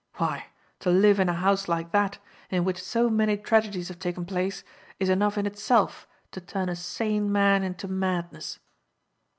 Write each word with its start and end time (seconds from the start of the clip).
Why, 0.15 0.47
to 0.79 0.89
live 0.89 1.19
in 1.19 1.29
a 1.29 1.33
house 1.35 1.67
like 1.67 1.91
that, 1.91 2.17
in 2.49 2.63
which 2.65 2.81
so 2.81 3.07
many 3.07 3.37
tragedies 3.37 3.89
have 3.89 3.99
taken 3.99 4.25
place, 4.25 4.63
is 4.99 5.09
enough 5.09 5.37
in 5.37 5.45
itself 5.45 6.07
to 6.31 6.41
turn 6.41 6.69
a 6.69 6.75
sane 6.75 7.31
man 7.31 7.61
into 7.61 7.87
madness." 7.87 8.57